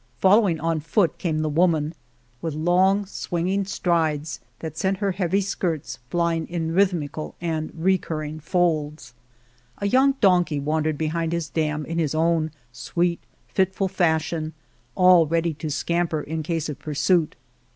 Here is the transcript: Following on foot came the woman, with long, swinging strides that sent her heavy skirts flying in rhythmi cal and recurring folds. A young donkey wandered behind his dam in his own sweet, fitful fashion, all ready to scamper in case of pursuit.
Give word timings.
Following 0.17 0.59
on 0.59 0.79
foot 0.79 1.19
came 1.19 1.43
the 1.43 1.47
woman, 1.47 1.93
with 2.41 2.55
long, 2.55 3.05
swinging 3.05 3.65
strides 3.65 4.39
that 4.57 4.75
sent 4.75 4.97
her 4.97 5.11
heavy 5.11 5.41
skirts 5.41 5.99
flying 6.09 6.47
in 6.47 6.71
rhythmi 6.73 7.11
cal 7.13 7.35
and 7.39 7.71
recurring 7.75 8.39
folds. 8.39 9.13
A 9.77 9.85
young 9.87 10.13
donkey 10.13 10.59
wandered 10.59 10.97
behind 10.97 11.33
his 11.33 11.49
dam 11.49 11.85
in 11.85 11.99
his 11.99 12.15
own 12.15 12.49
sweet, 12.73 13.19
fitful 13.47 13.87
fashion, 13.89 14.53
all 14.95 15.27
ready 15.27 15.53
to 15.53 15.69
scamper 15.69 16.21
in 16.21 16.41
case 16.41 16.67
of 16.67 16.79
pursuit. 16.79 17.35